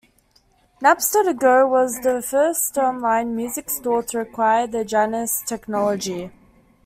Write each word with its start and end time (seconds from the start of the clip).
Napster 0.81 1.23
To 1.25 1.31
Go 1.35 1.67
was 1.67 1.99
the 1.99 2.23
first 2.23 2.75
online 2.75 3.35
music 3.35 3.69
store 3.69 4.01
to 4.01 4.17
require 4.17 4.65
the 4.65 4.83
Janus 4.83 5.43
technology. 5.43 6.31